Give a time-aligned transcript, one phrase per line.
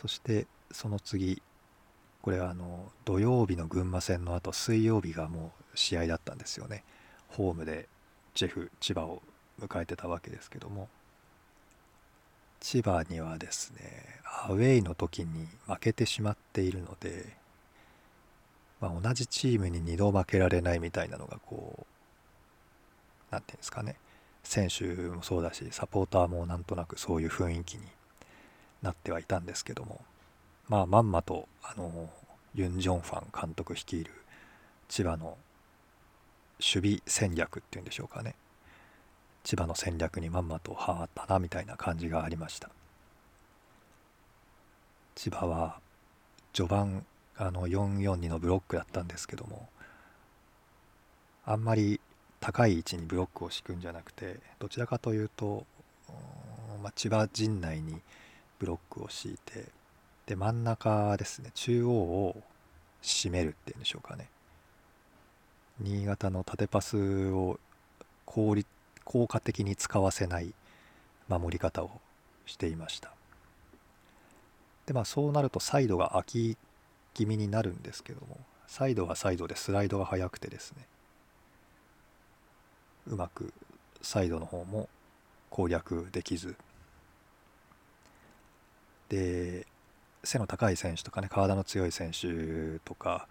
[0.00, 1.42] そしてその次
[2.22, 6.84] これはあの土曜日の群馬戦の後水曜日がもう試合だったんですよね。
[7.28, 7.88] ホームで
[8.34, 9.22] ジェフ千葉を
[9.60, 10.88] 迎えてたわけですけども。
[12.60, 13.80] 千葉にはですね
[14.24, 17.36] アウェイの時に負けてしまっているので、
[18.80, 21.86] まあ、同じチームに2度負けられないみたいなのがこう
[23.30, 23.96] 何て言うんですかね。
[24.42, 27.82] 選手もそうだしサポーターもなんとなくそういう雰囲気に
[28.82, 30.00] なってはいたんですけども。
[30.68, 32.10] まあまんまとあの
[32.54, 34.12] ユン・ジョンファン監督率いる
[34.88, 35.38] 千葉の
[36.60, 38.34] 守備戦略っていうんでしょうかね。
[39.44, 42.68] 千葉の戦略にまんまとはまったなみたいな感じがありました。
[45.14, 45.80] 千葉は
[46.52, 47.06] 序盤
[47.36, 49.68] あの442のブロックだったんですけども
[51.44, 52.00] あんまり
[52.40, 55.64] 高い位置にブロックを敷くんじゃなくてどちらかというと、
[56.82, 58.00] まあ、千葉陣内に
[58.58, 59.66] ブロックを敷いて
[60.26, 61.50] で真ん中ですね。
[61.54, 62.42] 中央を
[63.02, 64.28] 締めるっていうんでしょうかね。
[65.80, 67.58] 新潟の縦パスを
[68.24, 68.66] 効率
[69.04, 70.52] 効果的に使わせない
[71.28, 71.90] 守り方を
[72.44, 73.10] していました。
[74.84, 76.56] でまあそうなるとサイドが空き
[77.14, 80.86] 気味になるんですけどもサイドはサイドでスライドが速くてですね
[83.06, 83.52] うまく
[84.02, 84.88] サイドの方も
[85.50, 86.54] 攻略できず
[89.08, 89.66] で
[90.24, 93.28] 背の高い選手とかね体の強い選手とか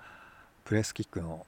[0.65, 1.45] プレスキックの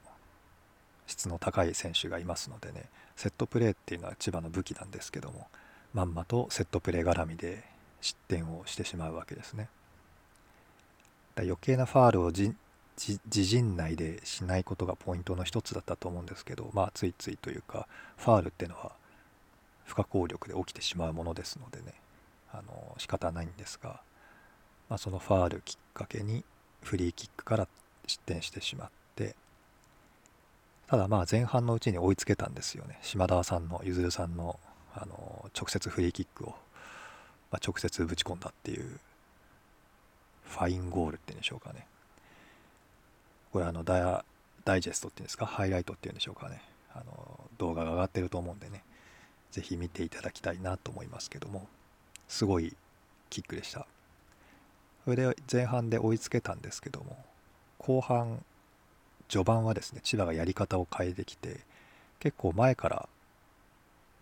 [1.08, 5.48] 質の高い選手がいますのでねセットプレーっていうのは千葉の武器なんですけども
[5.94, 7.64] まんまとセットプレー絡みで
[8.02, 9.68] 失点をしてしまうわけですね。
[11.36, 12.54] だ余計なファールを自
[13.44, 18.92] 陣内でしないことがポイントの一つだったと思うんですけどまあついついというかファールっていうのは
[19.86, 21.94] 不可抗力で起きてしまうものですのでね
[22.52, 24.02] あの仕方ないんですが、
[24.90, 26.44] まあ、そのファールきっかけに
[26.82, 27.68] フリーキックから
[28.08, 29.36] 失点してしまって
[30.88, 32.98] ただまあ前半のうちに追いつけたんですよね。
[33.04, 34.60] 島田さんのゆずるさんの
[34.96, 36.56] あの直接フリーキックを、
[37.52, 39.00] まあ、直接ぶち込んだっていう
[40.46, 41.86] ファインゴールっていうんでしょうかね。
[43.54, 44.26] これあのダ
[44.66, 45.46] ダイジェストっていうんですか？
[45.46, 46.64] ハイライトっていうんでしょうかね。
[46.96, 48.84] あの動画が上がってると思うんでね。
[49.52, 51.68] 是非見ていただきたいなと思いますけども。
[52.28, 52.76] すごい
[53.30, 53.86] キックでした。
[55.06, 57.18] それで前半で追いつけたんですけども
[57.78, 58.44] 後半
[59.28, 61.62] 序盤はですね千葉がやり方を変えてきて
[62.20, 63.10] 結構前から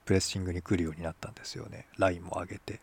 [0.06, 1.86] プレッシングに来るようになったんですよね。
[1.98, 2.80] ラインも上げて。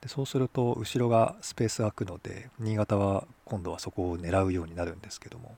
[0.00, 5.56] でそうすると後ろがスペース空くので新潟は今度はそこを狙うようになるんですけども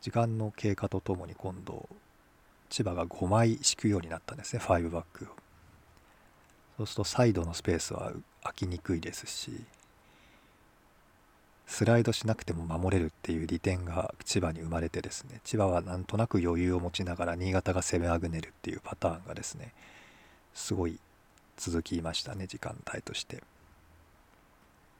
[0.00, 1.88] 時間の経過とともに今度
[2.70, 5.28] 千葉が5枚敷くようになったんですね5バックを。
[6.78, 9.64] そうするとサイドのスペースは空きにくいですし
[11.70, 19.72] スライドしなくても守れるっていう利点が千葉に生まれてですね千葉はなんとなく余裕を持ちながら新潟が攻めあぐねるっていうパターンがですね
[20.52, 20.98] すごい
[21.56, 23.42] 続きましたね時間帯として。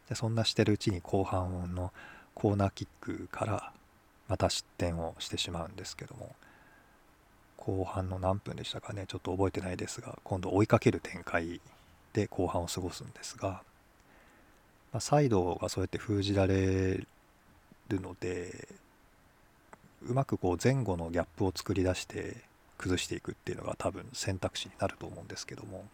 [0.09, 1.93] でそんなしてるうちに後半の
[2.35, 3.73] コーナーキックから
[4.29, 6.35] また失点をしてしまうんですけども
[7.57, 11.61] 後半の何分でしたかねちょっと覚えてないですが今度追いかける展開
[12.13, 13.63] で後半を過ごすんですが
[14.93, 16.97] まあ、サイドがそうやって封じられ
[17.89, 18.69] るので
[20.03, 22.37] うまくこう前後のギャップを作り出して
[22.79, 25.85] 崩していくっていうのが多分選択肢になると思うんですけども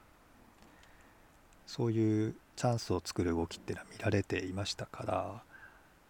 [1.66, 5.42] そういうチャンスを作る動きっていうのは見られていましたから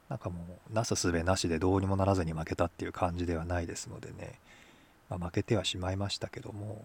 [0.08, 0.36] なんかも
[0.70, 4.38] うなすすべなしでどうにもならずに負けたっていう感じではないですのでね、
[5.08, 6.84] まあ、負けてはしまいましたけども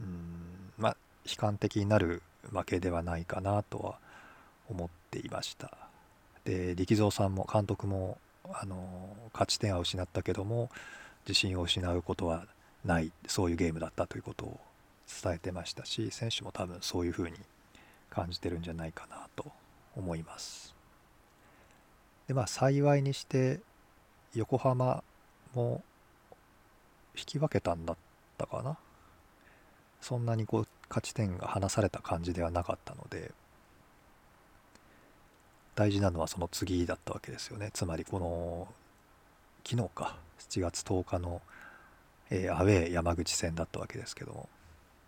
[0.00, 0.96] うんまあ
[1.28, 3.98] 悲観的になる負けではないかなとは
[4.68, 5.76] 思っていました。
[6.44, 10.70] で力蔵さんも監督もあの勝ち点は失ったけども
[11.26, 12.46] 自信を失うことは
[12.84, 14.60] ないそういうゲームだったということを
[15.22, 17.36] 伝えてましたし選手も多分そういうふうに
[18.10, 19.50] 感じてるんじゃないかなと
[19.96, 20.74] 思います。
[22.28, 23.60] でまあ幸いにして
[24.34, 25.02] 横浜
[25.54, 25.82] も
[27.16, 27.96] 引き分けたんだっ
[28.36, 28.76] たかな。
[30.00, 33.32] そんなにこう勝ち点が離された感じではなかったので
[35.76, 37.70] 大事なのはその次だったわけですよね。
[37.72, 38.66] つまりこの
[39.62, 41.42] 昨日か7月10日の、
[42.30, 44.48] えー、アウェー山口戦だったわけですけども。